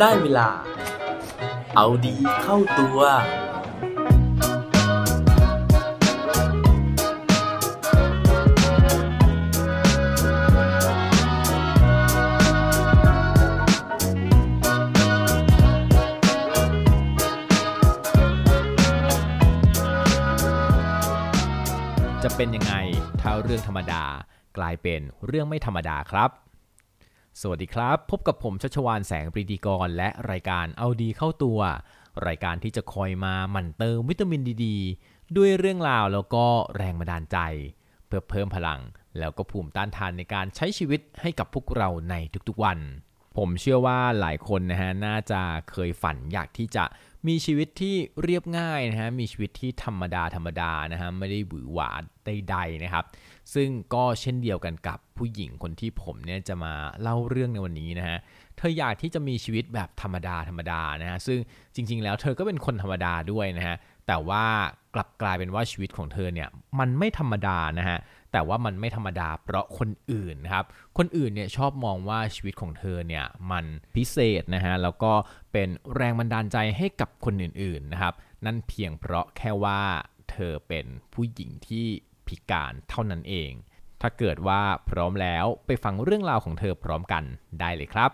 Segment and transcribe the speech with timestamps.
[0.00, 0.48] ได้เวลา
[1.76, 2.98] เอาดีเข้าตัว
[22.24, 22.74] จะเป็นยังไง
[23.20, 24.04] ถ้าเรื่องธรรมดา
[24.58, 26.30] กลายเป็นเรื่องไม่ธรรมดาครับ
[27.42, 31.60] สวัสดีครับ พบกับผมชัชวานแสงปรีดีกร และรายการเอาดีเข้าตัว
[32.26, 34.66] รายการที่จะคอยมาหมั่นเติมวิตามินดีด
[35.36, 36.44] ด้วยเรื่องราวแล้วก็
[36.76, 37.38] แรงบันดาลใจ
[38.06, 38.80] เพื่อเพิ่มพลัง
[39.18, 42.14] แล้วก็ภูมิต้านทานในการใช้ชีวิตให้กับพวกเราใน
[42.48, 42.78] ทุกๆวัน
[43.36, 46.84] ผมเชื่อว่าหลายคนนะฮะน่าจะเคยฝันอยากที่จะ
[47.28, 51.90] มีชีวิตที่เรียบง่ายนะฮะมีชีวิตที่ธรรมดาธรรมดานะฮะไม่ได้หวือหวา
[52.24, 53.04] ใดๆนะครับ
[53.54, 58.18] ซึ่งก็เช่นเดียวกันกับผู้หญิงคนที่ผมเนี่ยจะมาเล่าเรื่องในวันนี้นะฮะ
[58.56, 61.38] เธออยากที่จะมีชีวิตแบบธรรมดาธรรมดานะฮะซึ่ง
[61.74, 64.44] จริง ๆ แล้วเธอก็เป็นคนธรรมดาด้วยนะฮะแต่ว่า
[64.94, 67.98] กลับกลายเป็นว่าชีวิตของเธอเนี่ยมันไม่ธรรมดานะฮะ
[68.32, 70.64] แต่ว่ามันไม่ธรรมดาเพราะคนอื่นครับ
[70.98, 73.64] คนอื่นเนี่ยชอบมองว่าชีวิตของเธอเนี่ยมัน
[73.96, 75.12] พิเศษนะฮะ แล้วก็
[75.52, 78.14] เป็นแรงบันดาลใจให้กับคนอื่นๆนะครับ
[78.44, 79.82] นั่นเพียงเพราะแค่ว่า
[80.30, 81.86] เธอเป็นผู้หญิงที่
[82.26, 83.52] พิการเท่านั้นเอง
[84.00, 87.24] ถ้าเกิดว่าพร้อมแล้วไปฟังเรื่องราวของเธอพร้อมกัน
[87.60, 88.10] ได้เลยครับ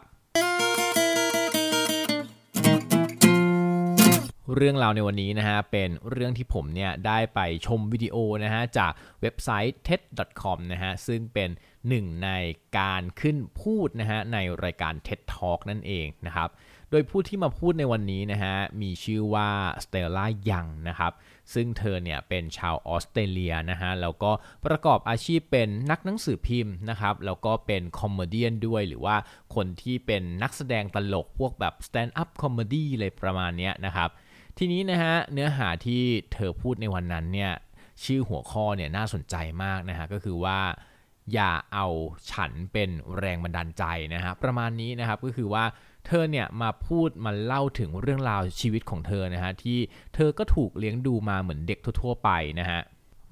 [4.55, 11.51] เรื่องราวในวันนี้นะฮะเป็นเรื่องที่ผมเนี่ยได้ไปชมวิดีโอนะฮะจากเว็บไซต์ TED.com นะฮะซึ่งเป็น
[11.89, 12.31] หนึ่งใน
[12.79, 16.49] การขึ้นพูดนะฮะในรายการ TED Talk นั่นเองนะครับ
[16.91, 19.49] โดยผู้ที่มาพูดในวันนี้นะฮะมีชื่อว่า
[19.85, 21.13] Stella Young นะครับ
[21.55, 24.31] ซึ่งเธอเนี่ยเป็นชาวออสเตรเลียนะฮะแล้วก็
[24.67, 29.17] ประกอบอาชีพเป็นนักหนังสือพิมพ์นะครับแล้วก็เป็น comedy ด้วย หรือว่า
[29.55, 34.11] คนที่เป็นนักแสดงตลกพวกแบบ stand-up comedy เลยประมาณนี้นะครับ
[34.59, 36.03] ทีนี้นะฮะเนื้อหาที่
[36.33, 37.53] เธอพูดในวันนั้นเนี่ย
[38.05, 39.35] ชื่อหัวข้อเนี่ยน่าสนใจ
[39.65, 40.59] มากนะฮะก็คือว่า
[41.33, 41.87] อย่าเอา
[42.31, 43.85] ฉันเป็นแรงบันดาลใจ
[44.15, 45.65] นะฮะประมาณนี้นะครับก็คือว่า
[46.07, 49.79] เธอเนี่ยมาพูดมาเล่าถึงเรื่องราวชีวิตของเธอนะฮะที่
[50.15, 52.31] เธอก็ถูกเลี้ยงดูมาเหมือนเด็กทั่วๆไป
[52.61, 52.81] นะฮะ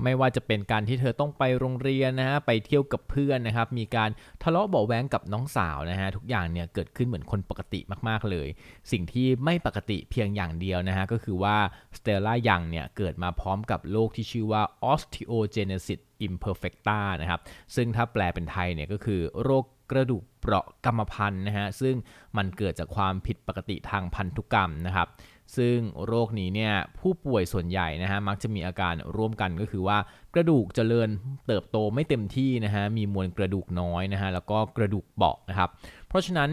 [0.03, 4.11] ไม่ว่าจะเป็นการที่เธอต้องไปโรงเรียนนะฮะไปเที่ยวกับเพื่อนนะครับ มีการ
[4.43, 8.49] ทะเลาะเบาะแว้งกับน้องสาวนะฮะทุกอย่างเนี่ยเกิดขึ้นเหมือนคนปกติมากๆเลย
[8.93, 11.57] สิ่งที่ไม่ปกติเพียงอย่างเดียวนะฮะก็คือว่า
[11.99, 14.63] สเตลล่ายังเนี่ยเกิดมาพร้อมกับโรคที่ชื่อว่า
[14.93, 17.41] osteogenesis imperfecta นะครับ
[17.75, 21.95] ซึ่งถ้าแปลเป็นไทยเนี่ยก็คือโรคกระดูกเปราะกรรมพันธุ์นะฮะซึ่ง
[22.37, 25.09] มันเกิดจากความผิดปกติทางพันธุกรรมนะครับ
[25.57, 29.99] ซึ่งโรคนี้เนี่ยผู้ป่วยส่วนใหญ่นะฮะมักจะมีอาการร่วมกันก็คือว่า
[30.35, 31.09] กระดูกเจริญ
[31.47, 35.69] เติบโตไม่เต็มที่นะฮะมีมวลกระดูกน้อยนะฮะแล้วก็กระดูกเบาะนะครับ
[36.09, 36.51] เพราะฉะนั้น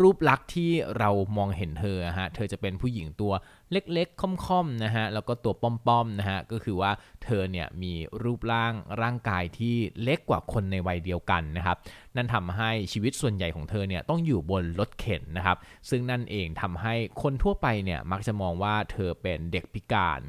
[0.00, 3.32] รูปลักษณ์ที่เรามองเห็นเธอฮะ เธอจะเป็นผู้หญิงตัว
[3.72, 6.90] เล็กๆ ค่อมๆ นะฮะ แล้วก็ตัวป้อมๆ นะฮะ ก็คือว่า
[7.24, 7.92] เธอเนี่ยมี
[8.22, 11.76] รูปร่างร่างกายที่เล็กกว่าคนในวัยเดียวกันนะครับ
[12.16, 15.58] นั่นทำให้ชีวิตส่วนใหญ่ของเธอเนี่ยต้องอยู่บนรถเข็นนะครับ
[15.90, 20.20] ซึ่งนั่นเองทำให้คนทั่วไปเนี่ยมักจะมองว่าเธอเป็นเด็กพิการ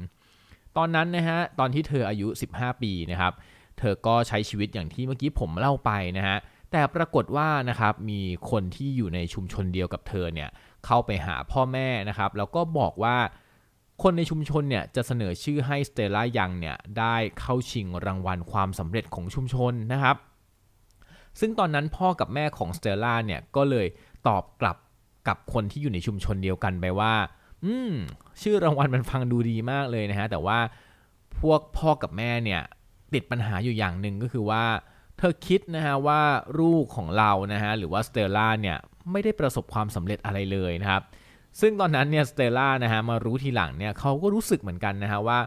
[0.76, 3.32] ตอนนั้นนะฮะ ตอนที่เธออายุ 15 ปีนะครับ
[3.78, 6.38] เธอก็ใช้ชีวิตอย่างที่เมื่อกี้ผมเล่าไปนะฮะ
[6.72, 8.20] แต่ปรากฏว่านะครับมี
[8.50, 10.48] คนที่อยู่ในชุมชนเดียวกับเธอเนี่ย
[10.86, 13.16] เข้าไปหาพ่อแม่นะครับแล้วก็บอกว่า
[14.02, 20.16] คนในชุมชนเนี่ยจะเสนอชื่อให้สเตลล่ายังเนี่ยได้เข้าชิงรางวัลความสำเร็จของชุมชนนะครับ
[21.40, 23.86] ซึ่งตอนนั้นพ่อกับแม่ของสเตลล่าเนี่ยก็เลย
[24.28, 24.76] ตอบกลับ
[25.28, 27.14] กับคนที่อยู่ในชุมชนเดียวกันไปว่า
[27.64, 27.92] อืม
[28.42, 30.58] ชื่อรางวัลมันฟังดูดีมากเลยนะฮะ แต่ว่า
[31.40, 32.60] พวกพ่อกับแม่เนี่ย
[33.14, 34.64] ติดปัญหาอยู่อย่างหนึ่งก็คือว่า
[35.18, 36.20] เธอคิดนะฮะว่า
[36.60, 38.76] ลูกของเรานะฮะหรือว่า Stella เนี่ย
[39.12, 41.02] ไม่ได้ประสบความสำเร็จอะไรเลยนะครับ
[41.60, 45.38] ซึ่งตอนนั้นเนี่ย Stella นะฮะมารู้ทีหลังเนี่ยเขาก็รู้สึกเหมือนกันนะฮะว่า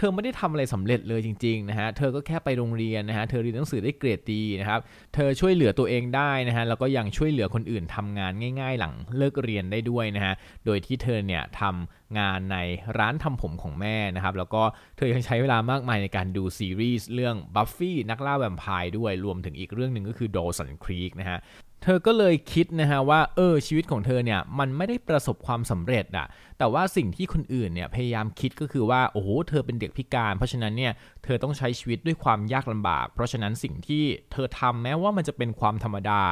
[0.00, 4.80] เธอไม่ได้ทำอะไรสำเร็จเลยจริงๆนะฮะ เธอก็แค่ไปโรงเรียนนะฮะ เธอเรียนหนังสือได้เกรดดีนะครับ
[5.14, 10.34] เธอช่วยเหลือตัวเองได้นะฮะ แล้วก็ยังช่วยเหลือคนอื่นทำงานง่าย ๆ หลังเลิกเรียนได้ด้วยนะฮะ
[10.66, 12.56] โดยที่เธอเนี่ยทำงานใน
[12.98, 14.62] ร้านทำผมของแม่นะครับ แล้วก็
[14.96, 21.38] เธอยังใช้เวลามากมายในการดูซีรีส์เรื่องบัฟฟี่นักล่าแวมไพร์ด้วย รวมถึงอีกเรื่องหนึ่งก็คือ Dawson Creek นะฮะ
[21.82, 26.26] เธอก็เลยคิดนะฮะว่าเออชีวิตของเธอเนี่ยมันไม่ได้ประสบความสำเร็จอะ
[26.58, 30.92] แต่ว่าสิ่งที่คนอื่นเนี่ยพยายามคิดก็คือว่าโอ้โหเธอเป็นเด็กพิการ เพราะฉะนั้นเนี่ย
[31.24, 36.22] เธอต้องใช้ชีวิตด้วยความยากลำบาก เพราะฉะนั้นสิ่งที่เธอทำแม้ว่ามันจะเป็นความธรรมดา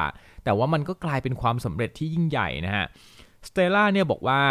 [0.43, 2.85] แต่ว่ามันก็กลายเป็นความสำเร็จที่ยิ่งใหญ่นะฮะ
[3.47, 4.41] สเตล่าเนี่ยบอกว่า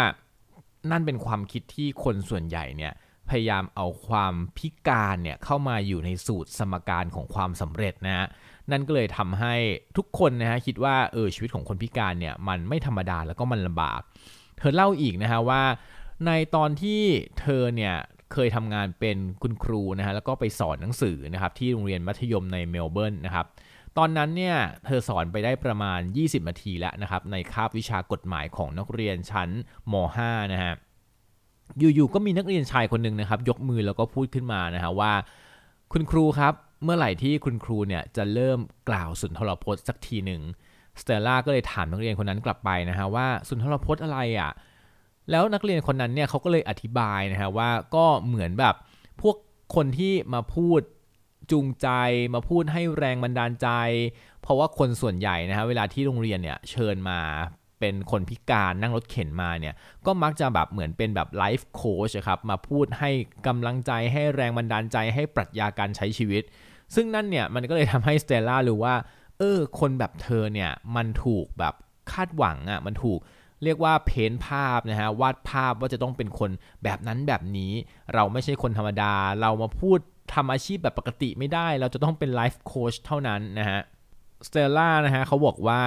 [0.91, 2.93] นั่นเป็นความคิดที่คนส่วนใหญ่เนี่ย
[3.29, 8.27] พพยายามเอาความพิการเนี่ยเข้ามาอยู่ในสูตรสมการของความสำเร็จนะฮะ
[8.71, 9.55] นั่นก็เลยทำให้
[9.97, 14.01] ทุกคนนะฮะคิดว่าเออชีวิตของคนพิการเนี่ยมันไม่ธรรมดาแล้วก็มันลำบาก
[14.57, 15.63] เธอเล่าอีกนะฮะว่า
[16.25, 17.01] ในตอนที่
[17.39, 17.95] เธอเนี่ย
[18.33, 23.45] เคยทำงานเป็นคุณครูนะฮะแล้วก็ไปสอนหนังสือนะครับที่โรงเรียนมัธยมในเมลเบิร์นนะครับ
[23.97, 24.55] ตอนนั้นเนี่ย
[24.85, 29.49] เธอสอนไปได้ประมาณ 20 นาทีแล้วนะครับในคาบวิชากฎหมายของนักเรียนชั้น
[29.91, 29.93] ม
[30.25, 30.73] .5 นะฮะ
[31.79, 35.11] อยู่ๆก็มีนักเรียนชายคนหนึ่งนะครับยกมือแล้วก็พูดขึ้นมานะฮะว่า
[35.91, 38.59] คุณครูครับ เมื่อไหร่ที่คุณครูเนี่ยจะเริ่ม
[38.89, 40.41] กล่าวสุนทรพจน์สักทีหนึ่ง
[41.01, 44.51] สเตลล่าก็เลยถามนักเรียนคนนั้นกลับไปนะฮะว่าสุนทรพจน์อะไรอะ่ะ
[45.31, 48.75] แล้วนักเรียนคนนั้นเนี่ยเขาก็เลยอธิบายนะฮะว่าก็เหมือนแบบ
[49.21, 49.35] พวก
[49.75, 50.81] คนที่มาพูด
[51.51, 51.87] จูงใจ
[52.33, 53.69] มาพูดให้แรงบันดาลใจ
[54.41, 57.19] เพราะว่าคนส่วนใหญ่นะฮะเวลาที่โรงเรียนเนี่ยเชิญมา
[57.79, 59.75] เป็นคนพิการนั่งรถเข็นมาเนี่ย
[60.05, 63.11] ก็มักจะแบบเหมือนเป็นแบบไลฟ์โค้ชครับมาพูดให้
[63.47, 66.43] กำลังใจให้แรงบันดาลใจให้ปรัชญาการใช้ชีวิต
[66.95, 68.95] ซึ่งนั่นเนี่ยมันก็เลยทำให้สเตลล่ารู้ว่า
[69.39, 71.73] เออ คนแบบเธอเนี่ยมันถูกแบบ
[72.11, 73.19] คาดหวังอะ่ะมันถูก
[73.63, 76.51] เรียกว่า paint ภาพนะฮะวาดภาพว่าจะต้องเป็นคน
[76.83, 77.71] แบบนั้นแบบนี้
[78.13, 79.99] เราไม่ใช่คนธรรมดา เรามาพูด
[80.33, 83.81] ทำอาชีพแบบปกติไม่ได้ เราจะต้องเป็นไลฟ์โค้ชเท่านั้นนะฮะ
[84.47, 85.81] สเตลล่านะฮะเขาบอกว่า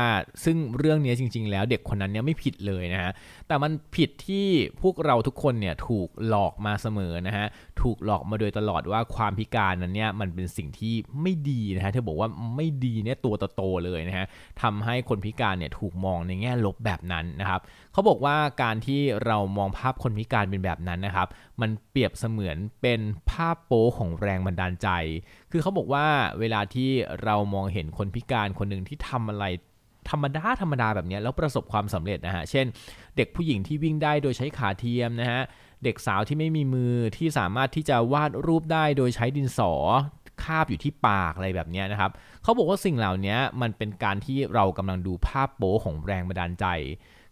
[0.44, 3.12] ซึ่งเรื่องนี้จริง ๆ แล้วเด็กคนนั้นเนี่ยไม่ผิดเลยนะฮะ
[3.48, 4.46] แต่มันผิดที่
[4.82, 7.46] พวกเราทุกคนเนี่ยถูกหลอกมาเสมอนะฮะ
[7.82, 14.26] ถูกหลอกมาโดยตลอดว่าความพิการนั้นเนี่ยมันเป็นสิ่งที่ไม่ดีนะฮะเธอบอกว่าไม่ดีเนี่ยตัวโตๆเลยนะฮะ
[14.62, 17.60] ทำให้คนพิการเนี่ยถูกมองในแง่ลบแบบนั้นนะครับ
[17.92, 21.28] เขาบอกว่าการที่เรามองภาพคนพิการเป็นแบบนั้นนะครับ
[21.62, 23.00] มันเปรียบเสมือนเป็น
[23.30, 24.88] ภาพโป๊ของแรงบันดาลใจ
[25.50, 26.06] คือเขาบอกว่า
[26.40, 26.90] เวลาที่
[27.24, 29.44] เรามองเห็นคนพิการคนหนึ่งที่ทำอะไร
[30.10, 32.66] ธรรมดาธรรมดาแบบนี้แล้วประสบความสำเร็จนะฮะ เช่น
[33.16, 35.42] เด็กผู้หญิงที่วิ่งได้โดยใช้ขาเทียมนะฮะ
[35.84, 39.72] เด็กสาวที่ไม่มีมือที่สามารถที่จะวาดรูปได้โดยใช้ดินสอ
[40.44, 42.10] คาบอยู่ที่ปากอะไรแบบนี้นะครับ
[42.42, 46.66] เขาบอกว่าสิ่งเหล่านี้มันเป็นการที่เรากำลังดูภาพโป๊ของแรงบันดาลใจ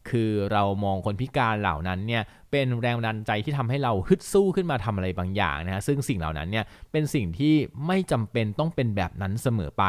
[0.08, 7.54] คือเรามองคนพิการเหล่านั้นเนี่ยเป็นแรงบันใจที่ทำให้เราฮึดสู้ขึ้นมาทำอะไรบางอย่างนะฮะซึ่งสิ่งเหล่านั้นเนี่ยเป็นสิ่งที่
[7.86, 9.84] ไม่จำเป็นต้องเป็นแบบนั้นเสมอไป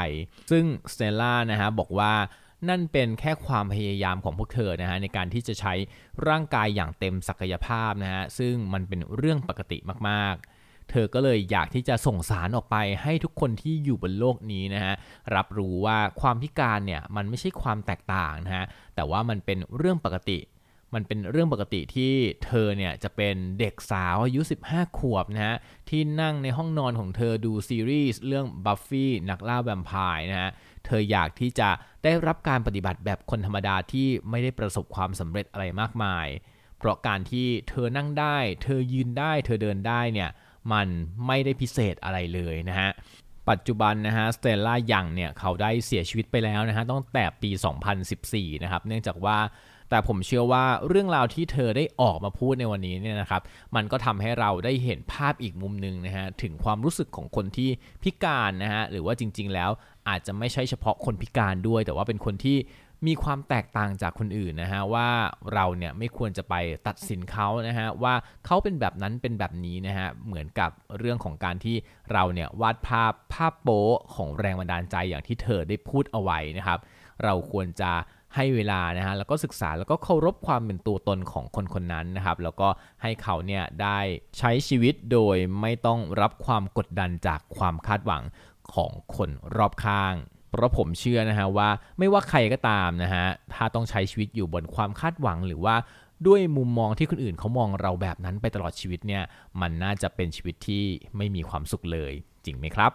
[0.51, 2.13] ซึ่งสเตลล่านะฮะบอกว่า
[2.69, 5.73] นั่นเป็นแค่ความพยายามของพวกเธอนะฮะในการที่จะใช้
[6.27, 9.77] ร่างกายอย่างเต็มศักยภาพนะฮะซึ่งมันเป็นเรื่องปกติ
[10.09, 10.45] มากๆ
[10.91, 14.93] เธอก็เลยอยากที่จะส่งสารออกไปให้ทุกคนที่อยู่บนโลกนี้นะฮะ
[15.35, 18.65] รับรู้ว่าความพิการเนี่ยมันไม่ใช่ความแตกต่างนะฮะ
[18.95, 20.39] แต่ว่ามันเป็นเรื่องปกติ
[20.95, 22.13] มันเป็นเรื่องปกติที่
[22.45, 25.55] เธอเนี่ยจะเป็นเด็กสาวอายุ 15 ขวบนะฮะ
[25.89, 30.51] ที่นั่งในห้องนอนของเธอดูซีรีส์เรื่องบัฟฟี่นักล่าแวมไพร์นะฮะ
[30.85, 31.69] เธออยากที่จะ
[32.03, 36.27] ได้รับการปฏิบัติแบบคนธรรมดาที่ไม่ได้ประสบความสำเร็จอะไรมากมาย
[36.77, 40.29] เพราะการที่เธอนั่งได้ เธอยืนได้ เธอเดินได้เนี่ย
[40.73, 40.87] มัน
[41.27, 42.89] ไม่ได้พิเศษอะไรเลยนะฮะ
[43.49, 47.49] ปัจจุบันนะฮะสเตลล่ายังเนี่ยเขาได้เสียชีวิตไปแล้วนะฮะตั้งแต่ปี
[48.07, 49.37] 2014 นะครับ เนื่องจากว่า
[49.89, 53.41] แต่ผมเชื่อว่าเรื่องราวที่เธอได้ออกมาพูดในวันนี้เนี่ยนะครับ
[53.75, 57.69] มันก็ทำให้เราได้เห็นภาพอีกมุมหนึ่งนะฮะถึงความรู้สึกของคนที่
[58.03, 59.71] พิการนะฮะหรือว่าจริง ๆ แล้ว
[60.09, 62.57] อาจจะไม่ใช่เฉพาะคนพิการด้วย แต่ว่าเป็นคนที่
[63.07, 65.09] มีความแตกต่างจากคนอื่นนะฮะว่า
[65.53, 66.55] เราเนี่ยไม่ควรจะไป
[66.87, 68.13] ตัดสินเขานะฮะว่า
[68.45, 71.75] เขาเป็นแบบนั้นเป็นแบบนี้นะฮะเหมือนกับเรื่องของการที่
[72.11, 76.79] เราเนี่ยวาดภาพภาพโป๊ของแรงบันดาลใจอย่างที่เธอได้พูดเอาไว้นะครับ
[77.23, 77.91] เราควรจะ
[78.35, 82.67] ให้เวลานะฮะแล้วก็ศึกษาแล้วก็เคารพความเป็นตัวตนของคนคนนั้นนะครับ แล้วก็
[83.01, 83.99] ให้เขาเนี่ยได้
[84.37, 88.23] ใช้ชีวิตโดยไม่ต้องรับความกดดันจากความคาดหวัง
[88.73, 90.13] ของคนรอบข้าง
[90.51, 95.75] เพราะผมเชื่อนะฮะว่าไม่ว่าใครก็ตามนะฮะถ้าต้องใช้ชีวิตอยู่บนความคาดหวังหรือว่า
[96.27, 99.23] ด้วยมุมมองที่คนอื่นเขามองเราแบบนั้นไปตลอดชีวิตเนี่ย
[99.61, 100.83] มันน่าจะเป็นชีวิตที่
[101.17, 102.13] ไม่มีความสุขเลย
[102.45, 102.91] จริงไหมครับ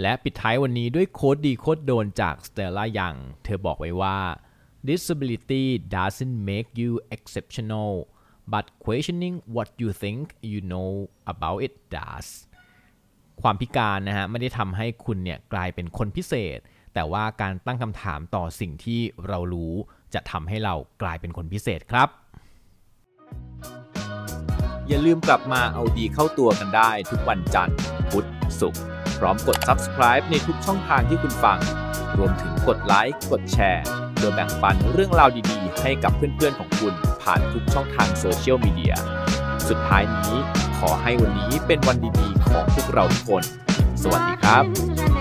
[0.00, 4.18] และปิดท้ายวันนี้ด้วยโค้ดดีโค้ดโดนจาก Stella Young เธอบอกไว้ว่า
[4.88, 5.64] disability
[5.96, 7.92] doesn't make you exceptional
[8.52, 10.90] but questioning what you think you know
[11.32, 12.28] about it does
[13.42, 16.58] ความพิการนะฮะไม่ได้ทำให้คุณเนี่ยกลายเป็นคนพิเศษ
[16.94, 19.74] แต่ว่าการตั้งคำถามต่อสิ่งที่เรารู้
[20.14, 22.08] จะทำให้เรากลายเป็นคนพิเศษครับ
[24.88, 27.76] อย่าลืมกลับมาเอาดีเข้าตัวกันได้ทุกวันจันทร์
[28.10, 28.26] พุธ
[28.60, 28.82] ศุกร์
[29.18, 31.58] พร้อมกด subscribe ในทุกช่องทางที่คุณฟัง
[32.18, 33.84] รวมถึงกดไลค์กดแชร์
[34.18, 38.94] โดยแบ่งปันเรื่องราวดีๆ ให้กับเพื่อนๆของคุณผ่านทุกช่องทางโซเชียลมีเดีย
[39.68, 40.34] สุดท้ายนี้
[40.78, 43.42] ขอให้วันนี้เป็นวันดี ของพวกเราทุกคน
[44.02, 45.15] สวัสดีครับ